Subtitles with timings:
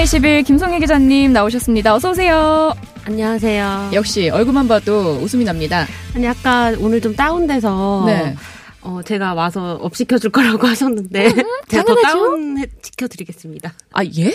[0.00, 1.94] 씨네21 김송희 기자님 나오셨습니다.
[1.94, 2.74] 어서 오세요.
[3.04, 3.90] 안녕하세요.
[3.92, 5.86] 역시 얼굴만 봐도 웃음이 납니다.
[6.14, 8.34] 아니 아까 오늘 좀 다운돼서 네.
[8.82, 11.34] 어, 제가 와서 up 시켜줄 거라고 하셨는데
[11.68, 13.74] 제가 더 다운 시켜드리겠습니다.
[13.92, 14.32] 아 예?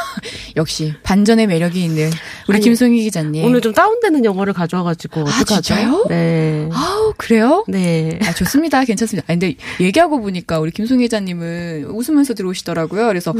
[0.56, 2.10] 역시 반전의 매력이 있는
[2.48, 3.44] 우리 아니, 김송희 기자님.
[3.44, 5.60] 오늘 좀 다운되는 영화를 가져와가지고 아, 어떡하죠?
[5.62, 6.06] 진짜요?
[6.10, 6.68] 네.
[6.72, 7.64] 아우 그래요?
[7.68, 8.18] 네.
[8.22, 8.84] 아, 좋습니다.
[8.84, 9.24] 괜찮습니다.
[9.28, 13.06] 아, 근데 얘기하고 보니까 우리 김송희 기자님은 웃으면서 들어오시더라고요.
[13.06, 13.32] 그래서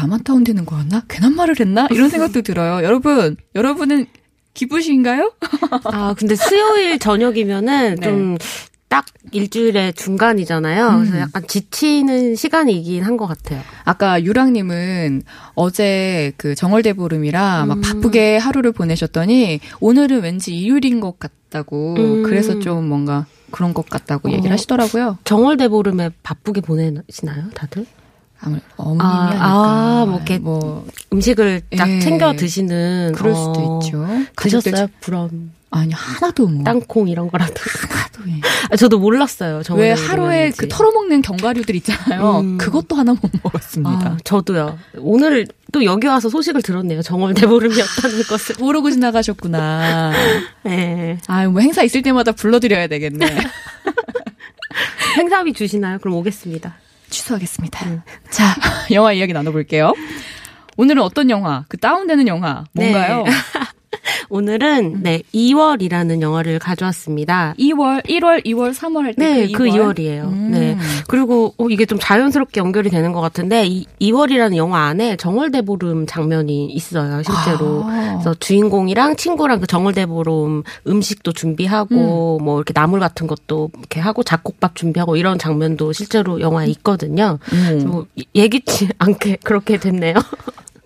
[0.00, 1.02] 나만 다운되는 거였나?
[1.08, 1.86] 괜한 말을 했나?
[1.90, 2.84] 이런 생각도 들어요.
[2.84, 4.06] 여러분, 여러분은
[4.54, 5.32] 기쁘신가요?
[5.84, 8.06] 아 근데 수요일 저녁이면은 네.
[8.06, 10.88] 좀딱 일주일의 중간이잖아요.
[10.88, 10.98] 음.
[11.00, 13.60] 그래서 약간 지치는 시간이긴 한 것 같아요.
[13.84, 15.22] 아까 유랑님은
[15.54, 17.80] 어제 그 정월대보름이라 막 음.
[17.80, 22.22] 바쁘게 하루를 보내셨더니 오늘은 왠지 일요일인 것 같다고 음.
[22.24, 24.32] 그래서 좀 뭔가 그런 것 같다고 어.
[24.32, 25.18] 얘기를 하시더라고요.
[25.24, 27.86] 정월대보름에 바쁘게 보내시나요, 다들?
[28.40, 29.38] 아무래도 어머님이 아.
[29.40, 32.00] 아, 뭐 이렇게 뭐 음식을 딱 예.
[32.00, 34.06] 챙겨 드시는 그럴 수도 어, 있죠.
[34.36, 34.88] 드셨어요?
[35.00, 37.52] 부럼, 아니 하나도 뭐 땅콩 이런 거라도.
[37.56, 38.40] 하나도 예.
[38.70, 39.62] 아, 저도 몰랐어요.
[39.74, 40.52] 왜 하루에.
[40.56, 42.40] 그 털어먹는 견과류들 있잖아요.
[42.40, 42.58] 음.
[42.58, 44.06] 그것도 하나 못 먹었습니다.
[44.06, 44.78] 아, 저도요.
[44.98, 47.02] 오늘 또 여기 와서 소식을 들었네요.
[47.02, 48.56] 정월 대보름이었다는 것을.
[48.60, 50.12] 모르고 지나가셨구나.
[50.64, 51.18] 네.
[51.26, 53.26] 아유, 뭐 행사 있을 때마다 불러드려야 되겠네.
[55.18, 55.98] 행사비 주시나요?
[55.98, 56.76] 그럼 오겠습니다.
[57.10, 58.04] 취소하겠습니다.
[58.30, 58.54] 자,
[58.92, 59.92] 영화 이야기 나눠볼게요.
[60.76, 63.24] 오늘은 어떤 영화, 그 다운되는 영화, 뭔가요?
[63.24, 63.30] 네.
[64.30, 67.54] 오늘은 네 2월이라는 영화를 가져왔습니다.
[67.58, 69.94] 2월, 1월, 2월, 3월 할때 네, 그그 2월?
[69.94, 70.24] 2월이에요.
[70.28, 70.50] 음.
[70.52, 70.78] 네.
[71.08, 76.66] 그리고 어, 이게 좀 자연스럽게 연결이 되는 것 같은데 이 2월이라는 영화 안에 정월대보름 장면이
[76.66, 77.82] 있어요, 실제로.
[77.84, 78.18] 아.
[78.20, 84.76] 그래서 주인공이랑 친구랑 그 정월대보름 음식도 준비하고 뭐 이렇게 나물 같은 것도 이렇게 하고 잡곡밥
[84.76, 87.38] 준비하고 이런 장면도 실제로 영화에 있거든요.
[87.52, 87.84] 음.
[87.86, 90.14] 뭐 예기치 않게 그렇게 됐네요.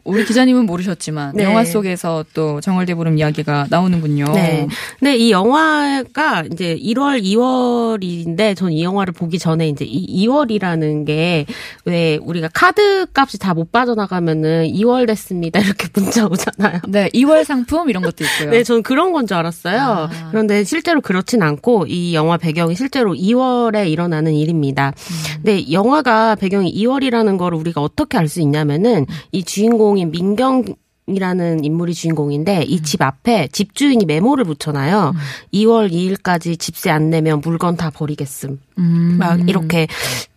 [0.05, 1.45] 우리 기자님은 모르셨지만 네.
[1.45, 4.27] 영화 속에서 또 정월대 보름 이야기가 나오는군요.
[4.35, 4.69] 네.
[4.99, 11.47] 근데 이 영화가 이제 1월, 2월인데 전 이 영화를 보기 전에 이제 이 2월이라는 게
[11.85, 15.61] 왜 우리가 카드 값이 다 못 빠져나가면은 2월 됐습니다.
[15.61, 16.81] 이렇게 문자 오잖아요.
[16.89, 18.51] 네, 2월 상품 이런 것도 있고요.
[18.51, 19.79] 네, 전 그런 건 줄 알았어요.
[19.81, 20.11] 아.
[20.31, 24.93] 그런데 실제로 그렇진 않고 이 영화 배경이 실제로 2월에 일어나는 일입니다.
[25.37, 30.65] 근데 영화가 배경이 2월이라는 걸 우리가 어떻게 알 수 있냐면은 이 주인공 인 민경
[31.07, 35.13] 이라는 인물이 주인공인데 이 집 앞에 집주인이 메모를 붙여놔요.
[35.53, 38.59] 2월 2일까지 집세 안 내면 물건 다 버리겠음.
[38.79, 39.17] 음.
[39.19, 39.87] 막 이렇게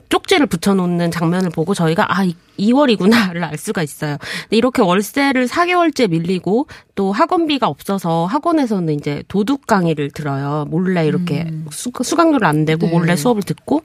[0.09, 2.25] 쪽지를 붙여놓는 장면을 보고 저희가 아
[2.57, 4.18] 2월이구나를 알 수가 있어요.
[4.44, 10.66] 근데 이렇게 월세를 4개월째 밀리고 또 학원비가 없어서 학원에서는 이제 도둑 강의를 들어요.
[10.69, 12.91] 몰래 이렇게 수, 수강료를 안 내고 네.
[12.91, 13.81] 몰래 수업을 듣고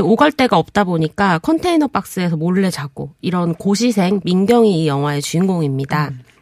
[0.00, 6.10] 오갈 데가 없다 보니까 컨테이너 박스에서 몰래 자고 이런 고시생 민경이 이 영화의 주인공입니다.
[6.10, 6.33] 근데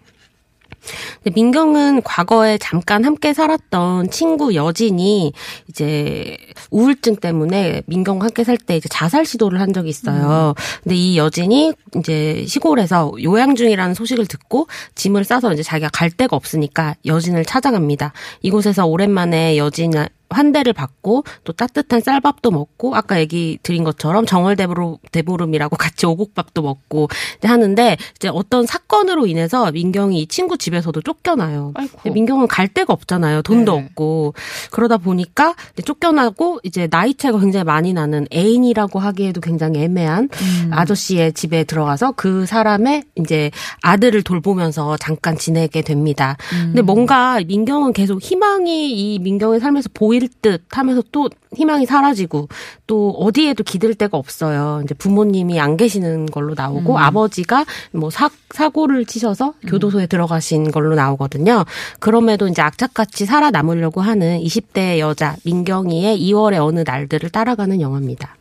[1.35, 5.33] 민경은 과거에 잠깐 함께 살았던 친구 여진이
[5.69, 6.37] 이제
[6.71, 10.55] 우울증 때문에 민경과 함께 살 때 이제 자살 시도를 한 적이 있어요.
[10.83, 16.37] 근데 이 여진이 이제 시골에서 요양 중이라는 소식을 듣고 짐을 싸서 이제 자기가 갈 데가
[16.37, 18.13] 없으니까 여진을 찾아갑니다.
[18.43, 19.93] 이곳에서 오랜만에 여진
[20.33, 27.09] 환대를 받고 또 따뜻한 쌀밥도 먹고 아까 얘기 드린 것처럼 정월대보름 대보름이라고 같이 오곡밥도 먹고
[27.43, 31.73] 하는데 이제 어떤 사건으로 인해서 민경이 이 친구 집에서도 쫓겨나요.
[32.05, 33.43] 민경은 갈 데가 없잖아요.
[33.43, 33.85] 돈도 네.
[33.85, 34.35] 없고
[34.71, 40.71] 그러다 보니까 이제 쫓겨나고 이제 나이 차이가 굉장히 많이 나는 애인이라고 하기에도 굉장히 애매한 음.
[40.73, 43.51] 아저씨의 집에 들어가서 그 사람의 이제
[43.83, 46.37] 아들을 돌보면서 잠깐 지내게 됩니다.
[46.53, 46.67] 음.
[46.67, 52.49] 근데 뭔가 민경은 계속 희망이 이 민경의 삶에서 보일 듯 하면서 또 희망이 사라지고
[52.87, 54.81] 또 어디에도 기댈 데가 없어요.
[54.85, 61.65] 이제 부모님이 안 계시는 걸로 나오고 아버지가 뭐 사, 사고를 치셔서 교도소에 들어가신 걸로 나오거든요.
[62.01, 68.37] 그럼에도 이제 악착같이 살아남으려고 하는 20대 여자 민경이의 2월의 어느 날들을 따라가는 영화입니다.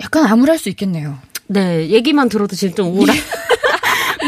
[0.00, 1.18] 약간 암울할 수 있겠네요.
[1.48, 3.16] 네, 얘기만 들어도 지금 좀 우울한.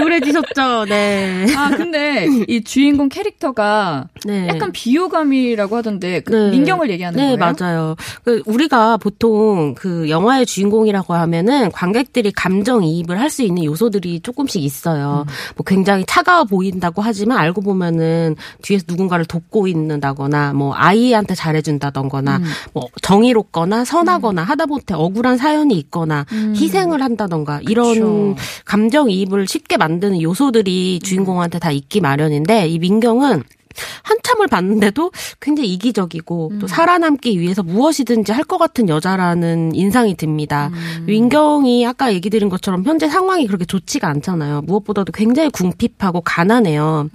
[0.08, 0.86] 우울해지셨죠?
[0.88, 1.46] 네.
[1.56, 4.48] 아, 근데 이 주인공 캐릭터가 네.
[4.48, 6.50] 약간 비호감이라고 하던데 그 네.
[6.50, 7.54] 민경을 얘기하는 네, 거예요?
[7.58, 7.96] 맞아요.
[8.24, 14.62] 그 우리가 보통 그 영화의 주인공이라고 하면은 관객들이 감정 이입을 할 수 있는 요소들이 조금씩
[14.62, 15.26] 있어요.
[15.28, 15.32] 음.
[15.54, 22.44] 뭐 굉장히 차가워 보인다고 하지만 알고 보면은 뒤에서 누군가를 돕고 있는다거나 뭐 아이한테 잘해준다던거나 음.
[22.72, 26.24] 뭐 정의롭거나 선하거나 하다 못해 억울한 사연이 있거나
[26.56, 28.34] 희생을 한다던가 이런 음.
[28.64, 33.42] 감정 이입을 쉽게 만 드는 요소들이 주인공한테 다 있기 마련인데 이 민경은
[34.02, 40.70] 한참을 봤는데도 굉장히 이기적이고 또 살아남기 위해서 무엇이든지 할 것 같은 여자라는 인상이 듭니다.
[41.06, 44.62] 민경이 아까 얘기 드린 것처럼 현재 상황이 그렇게 좋지가 않잖아요.
[44.62, 47.08] 무엇보다도 굉장히 궁핍하고 가난해요.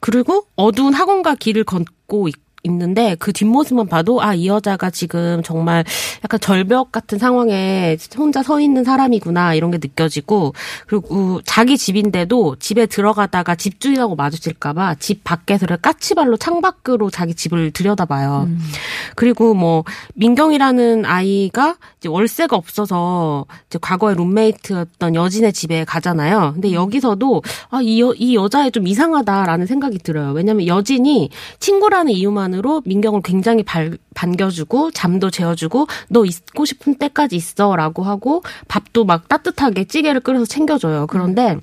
[0.00, 5.84] 그리고 어두운 학원가 길을 걷고 있 있는데 그 뒷모습만 봐도 아 이 여자가 지금 정말
[6.24, 10.54] 약간 절벽 같은 상황에 혼자 서 있는 사람이구나 이런 게 느껴지고
[10.86, 18.48] 그리고 자기 집인데도 집에 들어가다가 집주인하고 마주칠까봐 집 밖에서 까치발로 창밖으로 자기 집을 들여다봐요.
[19.14, 19.84] 그리고 뭐
[20.14, 26.52] 민경이라는 아이가 이제 월세가 없어서 이제 과거에 룸메이트였던 여진의 집에 가잖아요.
[26.54, 30.32] 근데 여기서도 아이 이 여자애 좀 이상하다라는 생각이 들어요.
[30.32, 31.30] 왜냐면 여진이
[31.60, 38.42] 친구라는 이유만 으로 민경을 굉장히 발, 반겨주고 잠도 재워주고 너 있고 싶은 때까지 있어라고 하고
[38.68, 41.06] 밥도 막 따뜻하게 찌개를 끓여서 챙겨줘요.
[41.08, 41.58] 그런데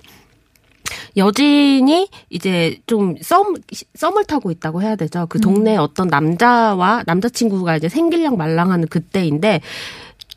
[1.17, 3.55] 여진이 이제 좀 썸,
[3.95, 5.25] 썸을 타고 있다고 해야 되죠.
[5.29, 9.61] 그 동네에 어떤 남자와 남자친구가 이제 생길랑 말랑하는 그때인데,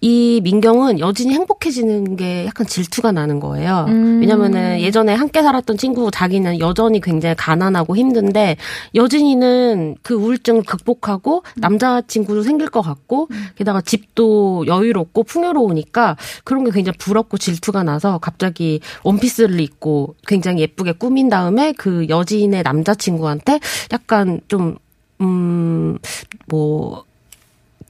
[0.05, 3.87] 이 민경은 여진이 행복해지는 게 약간 질투가 나는 거예요.
[3.89, 4.21] 음.
[4.21, 8.59] 왜냐면은 예전에 함께 살았던 친구 자기는 여전히 굉장히 가난하고 힘든데
[8.95, 16.99] 여진이는 그 우울증을 극복하고 남자친구도 생길 것 같고 게다가 집도 여유롭고 풍요로우니까 그런 게 굉장히
[16.99, 23.59] 부럽고 질투가 나서 갑자기 원피스를 입고 굉장히 예쁘게 꾸민 다음에 그 여진의 남자친구한테
[23.91, 24.77] 약간 좀,
[25.23, 25.97] 음,
[26.47, 27.05] 뭐,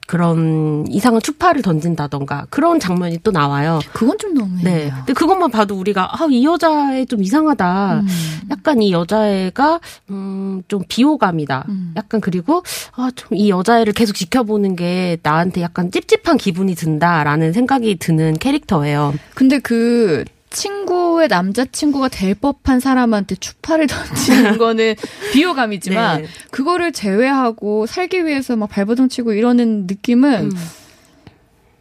[0.06, 3.80] 그런 이상한 추파를 던진다던가 그런 장면이 또 나와요.
[3.92, 4.62] 그건 좀 너무해요.
[4.64, 4.90] 네.
[4.98, 8.00] 근데 그것만 봐도 우리가 아, 이 여자애 좀 이상하다.
[8.00, 8.06] 음.
[8.50, 9.80] 약간 이 여자애가
[10.10, 11.64] 음, 좀 비호감이다.
[11.68, 11.92] 음.
[11.96, 12.62] 약간 그리고
[12.96, 19.12] 아, 좀 이 여자애를 계속 지켜보는 게 나한테 약간 찝찝한 기분이 든다라는 생각이 드는 캐릭터예요.
[19.34, 20.24] 근데 그
[20.54, 24.94] 친구의 남자친구가 될 법한 사람한테 추파를 던지는 거는
[25.32, 26.28] 비호감이지만 네.
[26.50, 30.56] 그거를 제외하고 살기 위해서 막 발버둥 치고 이러는 느낌은 음.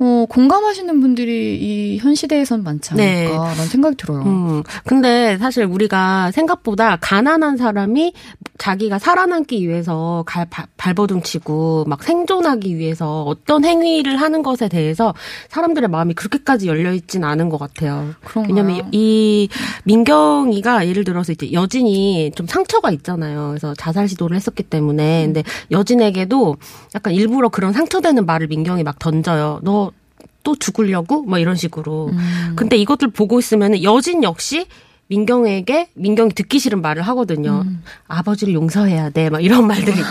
[0.03, 3.27] 어, 공감하시는 분들이 이 현 시대에선 많지 네.
[3.27, 4.21] 않을까라는 생각이 들어요.
[4.23, 8.13] 음, 근데 사실 우리가 생각보다 가난한 사람이
[8.57, 15.13] 자기가 살아남기 위해서 갈, 바- 발버둥 치고 막 생존하기 위해서 어떤 행위를 하는 것에 대해서
[15.49, 18.13] 사람들의 마음이 그렇게까지 열려있진 않은 것 같아요.
[18.25, 18.53] 그런가요?
[18.53, 19.47] 왜냐면 이
[19.85, 23.49] 민경이가 예를 들어서 이제 여진이 좀 상처가 있잖아요.
[23.49, 25.25] 그래서 자살 시도를 했었기 때문에.
[25.25, 26.57] 근데 여진에게도
[26.95, 29.59] 약간 일부러 그런 상처되는 말을 민경이 막 던져요.
[29.63, 29.91] 너
[30.43, 31.23] 또 죽으려고?
[31.23, 32.09] 뭐 이런 식으로.
[32.13, 32.53] 음.
[32.55, 34.65] 근데 이것들 보고 있으면 여진 역시
[35.07, 37.63] 민경에게 민경이 듣기 싫은 말을 하거든요.
[37.65, 37.83] 음.
[38.07, 39.29] 아버지를 용서해야 돼.
[39.29, 40.03] 막 이런 말들 있죠.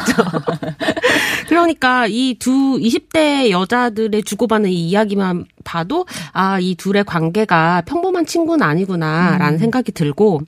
[1.48, 8.64] 그러니까 이 두 20대 여자들의 주고받는 이 이야기만 봐도 아, 이 둘의 관계가 평범한 친구는
[8.66, 10.42] 아니구나라는 생각이 들고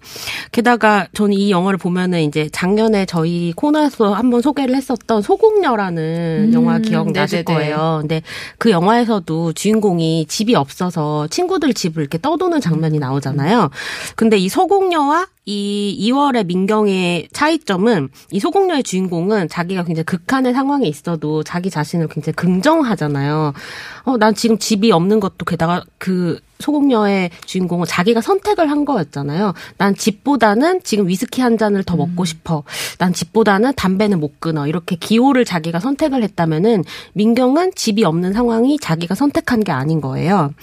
[0.53, 6.79] 게다가 저는 이 영화를 보면은 이제 작년에 저희 코너에서 한번 소개를 했었던 소공녀라는 음, 영화
[6.79, 7.55] 기억나실 네네네.
[7.71, 7.99] 거예요.
[8.01, 8.23] 근데
[8.59, 13.71] 그 영화에서도 주인공이 집이 없어서 친구들 집을 이렇게 떠도는 장면이 나오잖아요.
[14.17, 21.43] 근데 이 소공녀와 이 2월의 민경의 차이점은 이 소공녀의 주인공은 자기가 굉장히 극한의 상황에 있어도
[21.43, 23.53] 자기 자신을 굉장히 긍정하잖아요.
[24.05, 29.53] 어, 난 지금 집이 없는 것도 게다가 그 소공녀의 주인공은 자기가 선택을 한 거였잖아요.
[29.77, 32.63] 난 집보다는 지금 위스키 한 잔을 더 먹고 싶어.
[32.97, 34.67] 난 집보다는 담배는 못 끊어.
[34.67, 40.55] 이렇게 기호를 자기가 선택을 했다면은 민경은 집이 없는 상황이 자기가 선택한 게 아닌 거예요.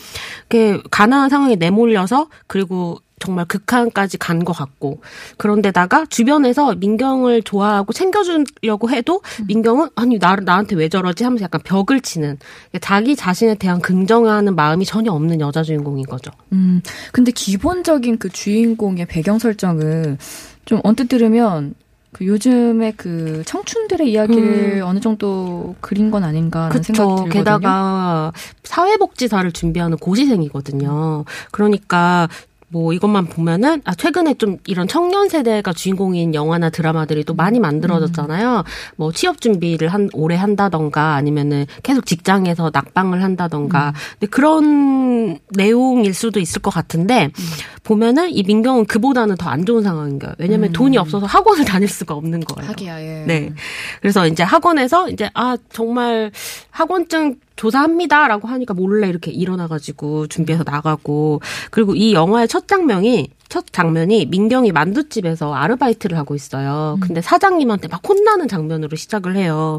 [0.48, 5.02] 그 가난한 상황에 내몰려서 그리고 정말 극한까지 간 것 같고
[5.38, 12.02] 그런데다가 주변에서 민경을 좋아하고 챙겨주려고 해도 민경은 아니 나 나한테 왜 저러지 하면서 약간 벽을
[12.02, 12.38] 치는
[12.82, 16.32] 자기 자신에 대한 긍정하는 마음이 전혀 없는 여자 주인공인 거죠.
[16.54, 20.18] 음, 근데 기본적인 그 주인공의 배경 설정은
[20.66, 21.76] 좀 언뜻 들으면
[22.14, 27.24] 그 요즘에 그 청춘들의 이야기를 어느 정도 그린 건 아닌가라는 생각이 그렇죠.
[27.24, 27.40] 들거든요.
[27.40, 31.24] 게다가 사회복지사를 준비하는 고시생이거든요.
[31.52, 32.28] 그러니까
[32.72, 38.58] 뭐 이것만 보면은 아 최근에 좀 이런 청년 세대가 주인공인 영화나 드라마들이 또 많이 만들어졌잖아요.
[38.60, 38.64] 음.
[38.96, 43.90] 뭐 취업 준비를 한 오래 한다던가 아니면은 계속 직장에서 낙방을 한다던가.
[43.90, 43.94] 음.
[44.20, 47.44] 근데 그런 내용일 수도 있을 것 같은데 음.
[47.84, 50.34] 보면은 이 민경은 그보다는 더 안 좋은 상황인 거예요.
[50.38, 50.72] 왜냐면 음.
[50.72, 52.70] 돈이 없어서 학원을 다닐 수가 없는 거예요.
[52.70, 53.26] 하기야, 예.
[53.28, 53.52] 네.
[54.00, 56.32] 그래서 이제 학원에서 이제 아 정말
[56.70, 64.26] 학원증 조사합니다라고 하니까 몰래 이렇게 일어나가지고 준비해서 나가고 그리고 이 영화의 첫 장면이 첫 장면이
[64.28, 66.96] 민경이 만두집에서 아르바이트를 하고 있어요.
[66.98, 67.00] 음.
[67.02, 69.78] 근데 사장님한테 막 혼나는 장면으로 시작을 해요.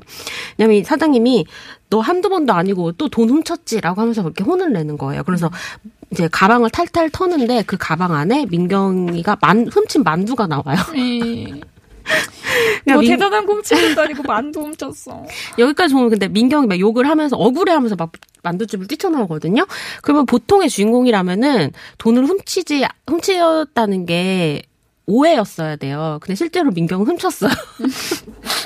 [0.59, 1.47] 왜냐면 사장님이
[1.91, 5.25] 너 한두 번도 아니고 또 돈 훔쳤지라고 하면서 그렇게 혼을 내는 거예요.
[5.25, 5.51] 그래서
[6.13, 10.79] 이제 가방을 탈탈 터는데 그 가방 안에 민경이가 만, 훔친 만두가 나와요.
[12.85, 12.93] 네.
[12.95, 13.11] 뭐 민...
[13.11, 15.25] 대단한 곰치는 아니고 만두 훔쳤어.
[15.59, 19.67] 여기까지 보면 근데 민경이 막 욕을 하면서 억울해하면서 막 만두집을 뛰쳐나오거든요.
[20.03, 24.63] 그러면 보통의 주인공이라면은 돈을 훔치지 훔치었다는 게
[25.07, 26.19] 오해였어야 돼요.
[26.21, 27.51] 근데 실제로 민경은 훔쳤어요.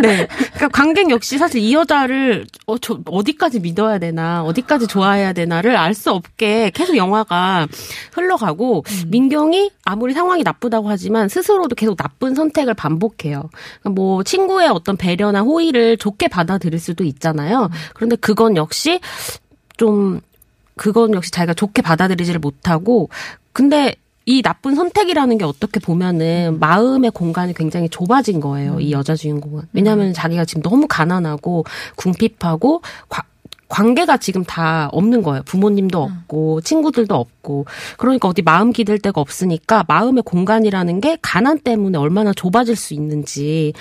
[0.00, 0.26] 네.
[0.26, 5.92] 그러니까 관객 역시 사실 이 여자를 어, 저 어디까지 믿어야 되나, 어디까지 좋아해야 되나를 알
[5.94, 7.68] 수 없게 계속 영화가
[8.14, 9.04] 흘러가고 음.
[9.08, 13.50] 민경이 아무리 상황이 나쁘다고 하지만 스스로도 계속 나쁜 선택을 반복해요.
[13.80, 17.68] 그러니까 뭐 친구의 어떤 배려나 호의를 좋게 받아들일 수도 있잖아요.
[17.94, 19.00] 그런데 그건 역시
[19.76, 20.20] 좀
[20.76, 23.10] 그건 역시 자기가 좋게 받아들이지를 못하고
[23.52, 23.94] 근데
[24.24, 28.78] 이 나쁜 선택이라는 게 어떻게 보면은 마음의 공간이 굉장히 좁아진 거예요.
[28.80, 28.98] 이 음.
[28.98, 29.64] 여자 주인공은.
[29.72, 30.12] 왜냐하면 음.
[30.12, 31.64] 자기가 지금 너무 가난하고
[31.96, 33.24] 궁핍하고 과,
[33.68, 35.42] 관계가 지금 다 없는 거예요.
[35.44, 36.12] 부모님도 음.
[36.22, 37.64] 없고 친구들도 없고
[37.96, 43.72] 그러니까 어디 마음 기댈 데가 없으니까 마음의 공간이라는 게 가난 때문에 얼마나 좁아질 수 있는지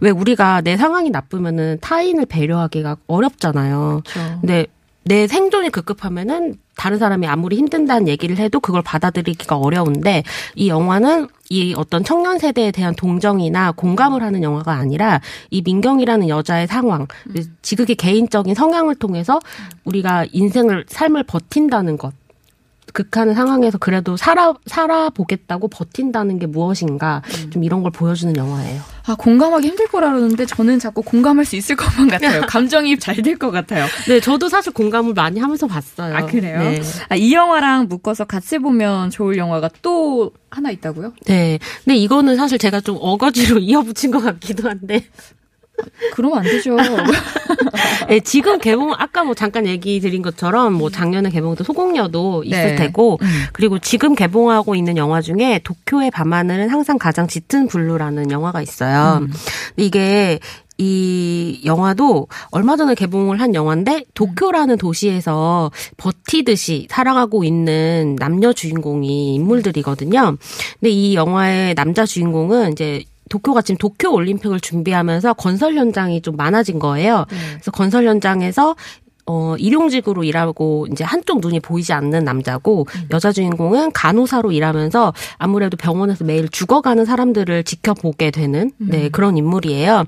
[0.00, 4.02] 왜 우리가 내 상황이 나쁘면은 타인을 배려하기가 어렵잖아요.
[4.04, 4.40] 그렇죠.
[4.40, 4.66] 근데
[5.04, 10.22] 내 생존이 급급하면은 다른 사람이 아무리 힘든다는 얘기를 해도 그걸 받아들이기가 어려운데
[10.54, 15.20] 이 영화는 이 어떤 청년 세대에 대한 동정이나 공감을 하는 영화가 아니라
[15.50, 17.56] 이 민경이라는 여자의 상황, 음.
[17.62, 19.40] 지극히 개인적인 성향을 통해서
[19.84, 22.12] 우리가 인생을 삶을 버틴다는 것
[22.92, 27.50] 극하는 상황에서 그래도 살아 살아보겠다고 버틴다는 게 무엇인가 음.
[27.50, 28.80] 좀 이런 걸 보여주는 영화예요.
[29.06, 32.42] 아 공감하기 힘들 거라 그러는데 저는 자꾸 공감할 수 있을 것만 같아요.
[32.42, 33.86] 감정이입 잘될 것 같아요.
[34.06, 36.14] 네, 저도 사실 공감을 많이 하면서 봤어요.
[36.14, 36.58] 아 그래요?
[36.58, 36.82] 네.
[37.08, 41.12] 아, 이 영화랑 묶어서 같이 보면 좋을 영화가 또 하나 있다고요?
[41.26, 41.58] 네.
[41.84, 45.04] 근데 이거는 사실 제가 좀 어거지로 이어붙인 것 같기도 한데.
[46.12, 46.76] 그러면 안 되죠.
[48.08, 52.74] 네, 지금 개봉 아까 뭐 잠깐 얘기 드린 것처럼 뭐 작년에 개봉했던 소공녀도 있을 네.
[52.76, 53.26] 테고 음.
[53.52, 59.20] 그리고 지금 개봉하고 있는 영화 중에 도쿄의 밤하늘은 항상 가장 짙은 블루라는 영화가 있어요.
[59.22, 59.32] 음.
[59.76, 60.38] 이게
[60.80, 70.36] 이 영화도 얼마 전에 개봉을 한 영화인데 도쿄라는 도시에서 버티듯이 살아가고 있는 남녀 주인공이 인물들이거든요.
[70.78, 76.78] 근데 이 영화의 남자 주인공은 이제 도쿄가 지금 도쿄 올림픽을 준비하면서 건설 현장이 좀 많아진
[76.78, 77.26] 거예요.
[77.30, 77.36] 네.
[77.54, 78.74] 그래서 건설 현장에서
[79.30, 83.08] 어, 일용직으로 일하고 이제 한쪽 눈이 보이지 않는 남자고 음.
[83.10, 89.08] 여자 주인공은 간호사로 일하면서 아무래도 병원에서 매일 죽어가는 사람들을 지켜보게 되는 네, 음.
[89.12, 90.06] 그런 인물이에요.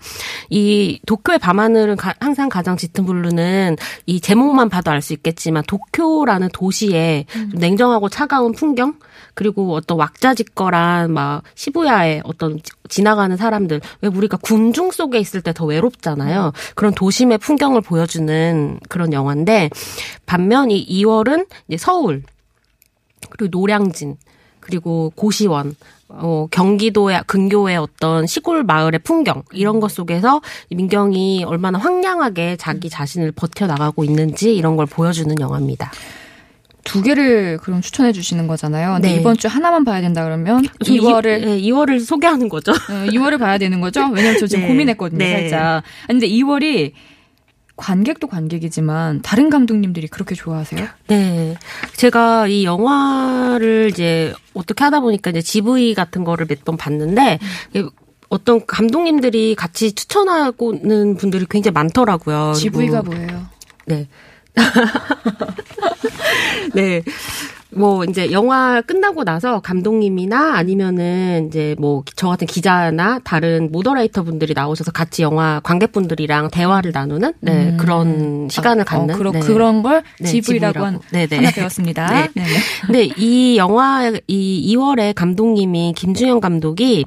[0.49, 6.49] 이 도쿄의 밤하늘은 가, 항상 가장 짙은 블루는 이 제목만 봐도 알 수 있겠지만 도쿄라는
[6.53, 7.51] 도시의 음.
[7.55, 8.95] 냉정하고 차가운 풍경
[9.35, 12.59] 그리고 어떤 왁자지껄한 막 시부야의 어떤
[12.91, 16.53] 지나가는 사람들 왜 우리가 군중 속에 있을 때 더 외롭잖아요.
[16.75, 19.69] 그런 도심의 풍경을 보여주는 그런 영화인데
[20.27, 22.23] 반면 이 2월은 이제 서울
[23.31, 24.17] 그리고 노량진
[24.61, 25.75] 그리고 고시원
[26.09, 33.33] 어, 경기도의 근교의 어떤 시골 마을의 풍경 이런 것 속에서 민경이 얼마나 황량하게 자기 자신을
[33.33, 35.91] 버텨 나가고 있는지 이런 걸 보여주는 영화입니다.
[36.85, 38.95] 두 개를 그럼 추천해 주시는 거잖아요.
[38.95, 39.21] 근데 네.
[39.21, 42.73] 이번 주 하나만 봐야 된다 그러면 2월을 네, 2월을 소개하는 거죠.
[42.73, 44.09] 네, 2월을 봐야 되는 거죠.
[44.13, 44.69] 왜냐면 저 지금 네.
[44.69, 45.49] 고민했거든요, 네.
[45.49, 45.83] 살짝.
[46.07, 46.93] 근데 2월이
[47.77, 50.87] 관객도 관객이지만 다른 감독님들이 그렇게 좋아하세요?
[51.09, 51.55] 네.
[51.97, 57.39] 제가 이 영화를 이제 어떻게 하다 보니까 이제 GV 같은 거를 몇 번 봤는데
[57.77, 57.89] 음.
[58.29, 62.53] 어떤 감독님들이 같이 추천하고는 분들이 굉장히 많더라고요.
[62.55, 63.47] GV가 뭐예요?
[63.87, 64.07] 네.
[66.75, 67.03] 네.
[67.73, 74.53] 뭐 이제 영화 끝나고 나서 감독님이나 아니면은 이제 뭐 저 같은 기자나 다른 모더레이터 분들이
[74.53, 77.77] 나오셔서 같이 영화 관객분들이랑 대화를 나누는 네, 음.
[77.79, 79.41] 그런 시간을 아, 어, 갖는 어, 그러, 네.
[79.41, 81.37] 그런 걸 네, GV라고 한 네네.
[81.37, 82.09] 하나 배웠습니다.
[82.13, 82.29] 네.
[82.35, 82.45] 네.
[82.85, 87.07] 근데 이 영화 이 2월에 감독님이 김준영 감독이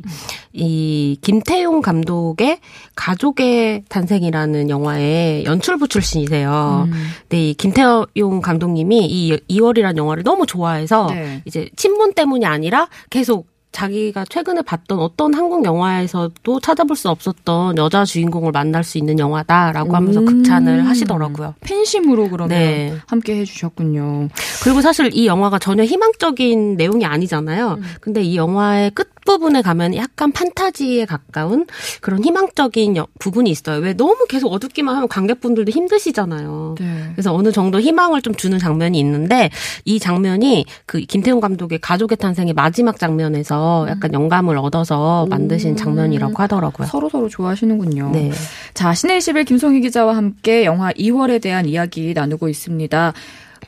[0.54, 2.60] 이 김태용 감독의
[2.96, 6.88] 가족의 탄생이라는 영화의 연출부 출신이세요.
[6.88, 6.94] 음.
[7.22, 11.42] 근데 이 김태용 감독님이 이 2월이라는 영화를 너무 좋아해서 네.
[11.46, 18.06] 이제 친분 때문이 아니라 계속 자기가 최근에 봤던 어떤 한국 영화에서도 찾아볼 수 없었던 여자
[18.06, 20.26] 주인공을 만날 수 있는 영화다라고 하면서 음.
[20.26, 21.56] 극찬을 하시더라고요.
[21.62, 22.96] 팬심으로 그러면 네.
[23.08, 24.30] 함께 해주셨군요.
[24.64, 27.80] 그리고 사실 이 영화가 전혀 희망적인 내용이 아니잖아요.
[28.00, 31.66] 근데 이 영화의 끝부분에 가면 약간 판타지에 가까운
[32.02, 33.80] 그런 희망적인 여- 부분이 있어요.
[33.80, 36.76] 왜 너무 계속 어둡기만 하면 관객분들도 힘드시잖아요.
[36.80, 37.10] 네.
[37.14, 39.50] 그래서 어느 정도 희망을 좀 주는 장면이 있는데
[39.86, 46.88] 이 장면이 그 김태훈 감독의 가족의 탄생의 마지막 장면에서 약간 영감을 얻어서 만드신 장면이라고 하더라고요.
[46.88, 48.12] 서로 서로 좋아하시는군요.
[48.14, 48.32] 네.
[48.74, 53.14] 자, 신의 11 김송희 기자와 함께 영화 2월에 대한 이야기 나누고 있습니다.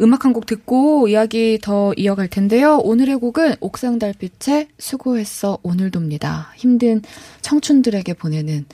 [0.01, 2.77] 음악 한 곡 듣고 이야기 더 이어갈 텐데요.
[2.83, 6.49] 오늘의 곡은 옥상 달빛의 수고했어 오늘도입니다.
[6.57, 7.01] 힘든
[7.41, 8.65] 청춘들에게 보내는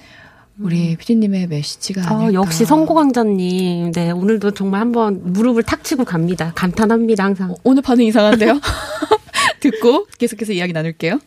[0.59, 2.25] 우리 피디님의 메시지가 아닐까.
[2.25, 3.91] 어, 역시 성고강자님.
[3.93, 6.51] 네, 오늘도 정말 한번 무릎을 탁 치고 갑니다.
[6.55, 7.53] 감탄합니다, 항상.
[7.63, 8.59] 오늘 반응 이상한데요?
[9.61, 11.19] 듣고 계속해서 이야기 나눌게요.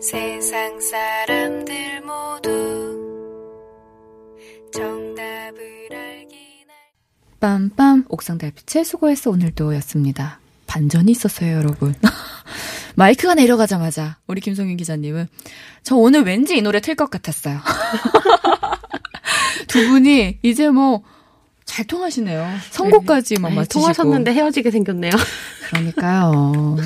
[0.00, 2.50] 세상 사람들 모두
[4.72, 6.66] 정답을 알긴
[7.40, 10.40] 알 빰빰 옥상 달빛의 수고했어 오늘도 였습니다.
[10.66, 11.94] 반전이 있었어요, 여러분.
[12.96, 15.28] 마이크가 내려가자마자 우리 김송윤 기자님은
[15.82, 17.60] 저 오늘 왠지 이 노래 틀 것 같았어요.
[19.68, 21.02] 두 분이 이제 뭐
[21.72, 22.46] 잘 통하시네요.
[22.70, 23.80] 선곡까지 막 아이, 맞추시고.
[23.80, 25.10] 통하셨는데 헤어지게 생겼네요.
[25.70, 26.76] 그러니까요.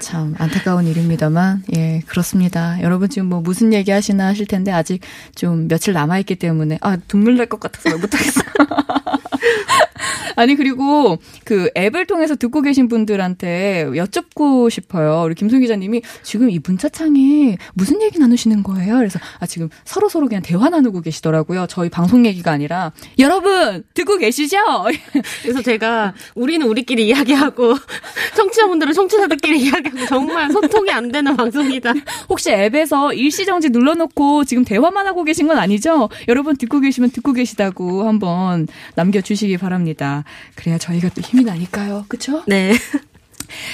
[0.00, 2.80] 참 안타까운 일입니다만 예 그렇습니다.
[2.82, 5.00] 여러분 지금 뭐 무슨 얘기 하시나 하실 텐데 아직
[5.34, 8.44] 좀 며칠 남아 있기 때문에 아 눈물 날 것 같아서 말 못하겠어요.
[10.36, 15.22] 아니 그리고 그 앱을 통해서 듣고 계신 분들한테 여쭙고 싶어요.
[15.24, 18.96] 우리 김송 기자님이 지금 이 문자창에 무슨 얘기 나누시는 거예요?
[18.96, 21.66] 그래서 아 지금 서로 서로 그냥 대화 나누고 계시더라고요.
[21.68, 24.56] 저희 방송 얘기가 아니라 여러분 듣고 계시죠?
[25.42, 27.76] 그래서 제가 우리는 우리끼리 이야기하고
[28.36, 29.60] 청취자분들은 청취자들끼리
[30.08, 31.92] 정말 소통이 안 되는 방송이다.
[32.28, 36.08] 혹시 앱에서 일시정지 눌러놓고 지금 대화만 하고 계신 건 아니죠?
[36.28, 40.24] 여러분 듣고 계시면 듣고 계시다고 한번 남겨주시기 바랍니다.
[40.54, 42.04] 그래야 저희가 또 힘이 나니까요.
[42.08, 42.42] 그쵸?
[42.46, 42.72] 네.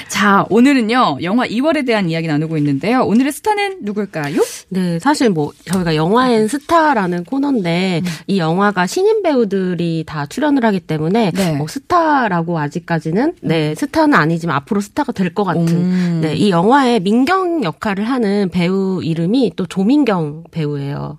[0.09, 3.03] 자, 오늘은요, 영화 2월에 대한 이야기 나누고 있는데요.
[3.05, 4.37] 오늘의 스타는 누굴까요?
[4.69, 11.31] 네, 사실 뭐 저희가 영화엔 스타라는 코너인데 이 영화가 신인 배우들이 다 출연을 하기 때문에
[11.33, 11.53] 네.
[11.57, 16.21] 뭐 스타라고 아직까지는 네 스타는 아니지만 앞으로 스타가 될 것 같은 음.
[16.23, 21.19] 네 이 영화의 민경 역할을 하는 배우 이름이 또 조민경 배우예요.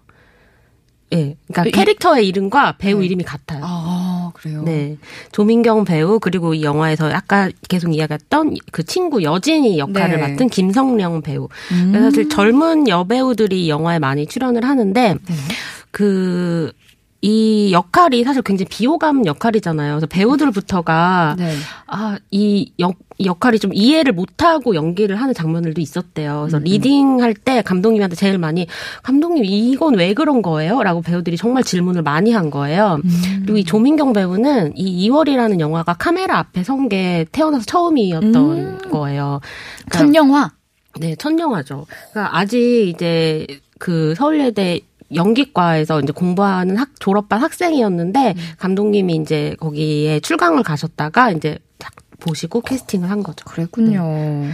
[1.13, 3.05] 예, 그러니까 이- 캐릭터의 이름과 배우 네.
[3.05, 3.61] 이름이 같아요.
[3.63, 4.10] 아,
[4.41, 4.63] 그래요?
[4.63, 4.97] 네.
[5.31, 10.27] 조민경 배우, 그리고 이 영화에서 아까 계속 이야기했던 그 친구 여진이 역할을 네.
[10.29, 11.47] 맡은 김성령 배우.
[11.71, 11.89] 음.
[11.91, 15.35] 그래서 사실 젊은 여배우들이 이 영화에 많이 출연을 하는데, 네.
[15.91, 16.71] 그,
[17.23, 19.93] 이 역할이 사실 굉장히 비호감 역할이잖아요.
[19.93, 21.53] 그래서 배우들부터가, 네.
[21.87, 26.39] 아, 이 역, 이 역할이 좀 이해를 못하고 연기를 하는 장면들도 있었대요.
[26.41, 28.65] 그래서 음, 리딩 할 때 감독님한테 제일 많이,
[29.03, 30.81] 감독님, 이건 왜 그런 거예요?
[30.83, 32.99] 라고 배우들이 정말 질문을 많이 한 거예요.
[33.05, 33.39] 음.
[33.43, 38.77] 그리고 이 조민경 배우는 이 2월이라는 영화가 카메라 앞에 선 게 태어나서 처음이었던 음.
[38.91, 39.39] 거예요.
[39.87, 40.51] 그러니까 첫 영화?
[40.99, 41.85] 네, 첫 영화죠.
[42.11, 43.45] 그러니까 아직 이제
[43.79, 44.81] 그 서울예대
[45.13, 53.09] 연기과에서 이제 공부하는 학 졸업반 학생이었는데 감독님이 이제 거기에 출강을 가셨다가 이제 딱 보시고 캐스팅을
[53.09, 53.45] 한 거죠.
[53.45, 54.03] 그랬군요.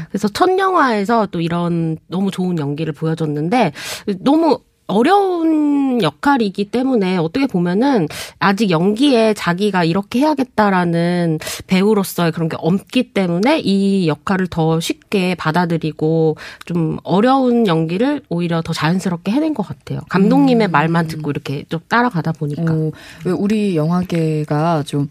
[0.09, 3.73] 그래서 첫 영화에서 또 이런 너무 좋은 연기를 보여줬는데
[4.19, 8.07] 너무 어려운 역할이기 때문에 어떻게 보면은
[8.39, 16.37] 아직 연기에 자기가 이렇게 해야겠다라는 배우로서의 그런 게 없기 때문에 이 역할을 더 쉽게 받아들이고
[16.65, 19.99] 좀 어려운 연기를 오히려 더 자연스럽게 해낸 것 같아요.
[20.09, 22.73] 감독님의 말만 듣고 이렇게 좀 따라가다 보니까.
[22.73, 22.91] 어,
[23.25, 25.09] 왜 우리 영화계가 좀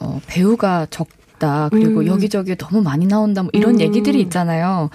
[0.00, 2.06] 어, 배우가 적다 그리고 음.
[2.06, 3.80] 여기저기 너무 많이 나온다 뭐 이런 음.
[3.80, 4.90] 얘기들이 있잖아요.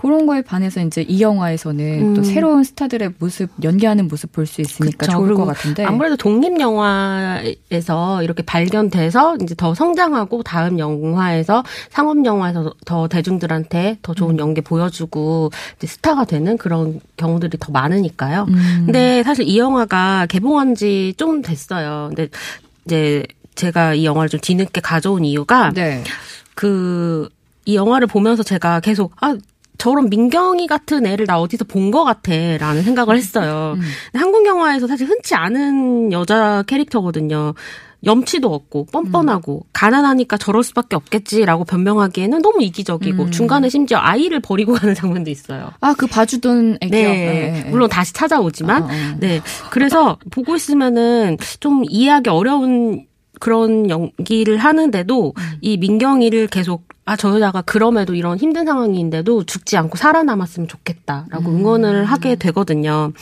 [0.00, 2.24] 그런 거에 반해서 이제 이 영화에서는 또 음.
[2.24, 5.12] 새로운 스타들의 모습 연기하는 모습 볼 수 있으니까 그쵸.
[5.12, 12.72] 좋을 것 같은데 아무래도 독립 영화에서 이렇게 발견돼서 이제 더 성장하고 다음 영화에서 상업 영화에서
[12.86, 14.14] 더 대중들한테 더 음.
[14.14, 18.46] 좋은 연기 보여주고 이제 스타가 되는 그런 경우들이 더 많으니까요.
[18.48, 18.82] 음.
[18.86, 22.06] 근데 사실 이 영화가 개봉한 지 좀 됐어요.
[22.08, 22.28] 근데
[22.86, 26.02] 이제 제가 이 영화를 좀 뒤늦게 가져온 이유가 네.
[26.54, 27.28] 그,
[27.66, 29.36] 이 영화를 보면서 제가 계속, 아,
[29.80, 32.32] 저런 민경이 같은 애를 나 어디서 본 것 같아.
[32.58, 33.72] 라는 생각을 했어요.
[33.76, 33.80] 음.
[34.12, 37.54] 근데 한국 영화에서 사실 흔치 않은 여자 캐릭터거든요.
[38.04, 43.30] 염치도 없고 뻔뻔하고 가난하니까 저럴 수밖에 없겠지라고 변명하기에는 너무 이기적이고 음.
[43.30, 45.70] 중간에 심지어 아이를 버리고 가는 장면도 있어요.
[45.80, 46.98] 아, 그 봐주던 애기요.
[46.98, 47.70] 네, 예, 예.
[47.70, 49.16] 물론 다시 찾아오지만 어, 어.
[49.18, 49.40] 네.
[49.70, 53.04] 그래서 보고 있으면은 좀 이해하기 어려운
[53.40, 55.42] 그런 연기를 하는데도 음.
[55.60, 61.56] 이 민경이를 계속 아, 저 여자가 그럼에도 이런 힘든 상황인데도 죽지 않고 살아남았으면 좋겠다라고 음.
[61.56, 63.12] 응원을 하게 되거든요.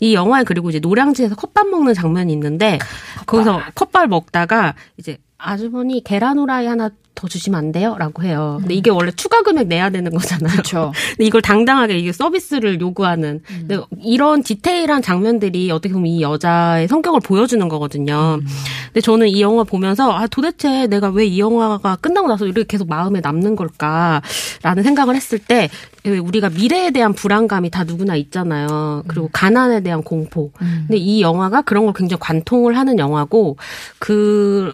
[0.00, 2.78] 이 영화에 그리고 이제 노량진에서 컵밥 먹는 장면이 있는데
[3.26, 7.96] 거기서 컵밥 먹다가 이제 아주머니 계란 후라이 하나 더 주시면 안 돼요?
[7.98, 8.58] 라고 해요.
[8.60, 10.52] 근데 이게 원래 추가 금액 내야 되는 거잖아요.
[10.52, 10.92] 그렇죠.
[11.16, 17.20] 근데 이걸 당당하게 이게 서비스를 요구하는 근데 이런 디테일한 장면들이 어떻게 보면 이 여자의 성격을
[17.20, 18.38] 보여주는 거거든요.
[18.86, 22.88] 근데 저는 이 영화 보면서 아 도대체 내가 왜 이 영화가 끝나고 나서 이렇게 계속
[22.88, 25.68] 마음에 남는 걸까라는 생각을 했을 때
[26.04, 29.02] 우리가 미래에 대한 불안감이 다 누구나 있잖아요.
[29.08, 30.52] 그리고 가난에 대한 공포.
[30.58, 33.56] 근데 이 영화가 그런 걸 굉장히 관통을 하는 영화고
[33.98, 34.72] 그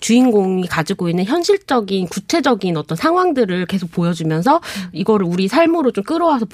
[0.00, 4.60] 주인공이 가지고 있는 현실적인 구체적인 어떤 상황들을 계속 보여주면서
[4.92, 6.46] 이거를 우리 삶으로 좀 끌어와서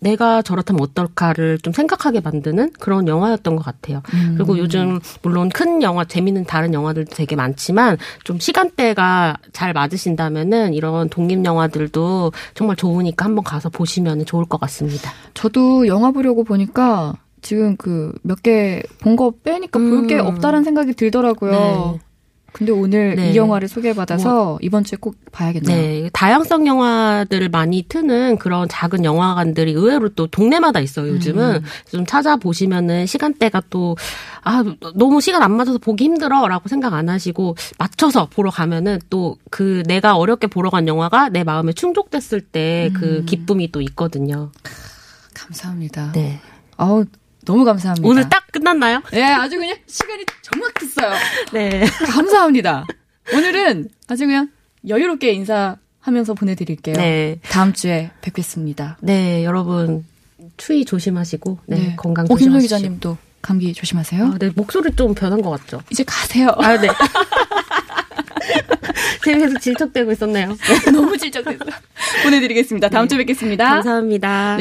[0.00, 4.02] 내가 저렇다면 어떨까를 좀 생각하게 만드는 그런 영화였던 것 같아요.
[4.36, 11.08] 그리고 요즘 물론 큰 영화, 재밌는 다른 영화들도 되게 많지만 좀 시간대가 잘 맞으신다면은 이런
[11.08, 15.12] 독립 영화들도 정말 좋으니까 한번 가서 보시면 좋을 것 같습니다.
[15.34, 20.26] 저도 영화 보려고 보니까 지금 그 몇 개 본 거 빼니까 볼게 음.
[20.26, 21.50] 없다라는 생각이 들더라고요.
[21.52, 22.00] 네.
[22.52, 23.32] 근데 오늘 네.
[23.32, 25.76] 이 영화를 소개받아서 이번 주에 꼭 봐야겠네요.
[25.76, 31.56] 네, 다양성 영화들을 많이 트는 그런 작은 영화관들이 의외로 또 동네마다 있어요, 요즘은.
[31.56, 31.62] 음.
[31.90, 33.96] 좀 찾아보시면은 시간대가 또,
[34.42, 34.62] 아,
[34.94, 39.82] 너무 시간 안 맞아서 보기 힘들어 라고 생각 안 하시고 맞춰서 보러 가면은 또 그
[39.86, 43.26] 내가 어렵게 보러 간 영화가 내 마음에 충족됐을 때그 음.
[43.26, 44.50] 기쁨이 또 있거든요.
[45.34, 46.12] 감사합니다.
[46.12, 46.40] 네.
[46.76, 47.04] 아우
[47.44, 48.08] 너무 감사합니다.
[48.08, 49.02] 오늘 딱 끝났나요?
[49.12, 51.12] 네, 아주 그냥 시간이 정확했어요.
[51.52, 51.84] 네.
[52.12, 52.86] 감사합니다.
[53.34, 54.48] 오늘은 아주 그냥
[54.88, 56.96] 여유롭게 인사하면서 보내드릴게요.
[56.96, 57.38] 네.
[57.48, 58.98] 다음 주에 뵙겠습니다.
[59.00, 60.04] 네, 여러분
[60.56, 62.76] 추위 조심하시고 네, 건강 어, 김성 조심하시고.
[62.76, 64.24] 기자님도 감기 조심하세요.
[64.24, 65.82] 아, 네, 목소리 좀 변한 것 같죠?
[65.90, 66.48] 이제 가세요.
[66.58, 66.88] 아, 네.
[69.24, 70.56] 제가 계속 질척대고 있었네요.
[70.92, 71.70] 너무 질척됐어요.
[72.24, 72.88] 보내드리겠습니다.
[72.88, 73.68] 다음 주에 뵙겠습니다.
[73.68, 74.56] 감사합니다.
[74.56, 74.60] 네,